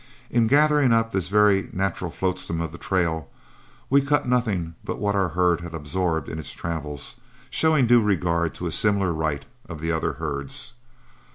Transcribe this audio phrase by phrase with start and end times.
[0.31, 3.27] In gathering up this very natural flotsam of the trail,
[3.87, 7.17] we cut nothing but what our herd had absorbed in its travels,
[7.51, 10.73] showing due regard to a similar right of the other herds.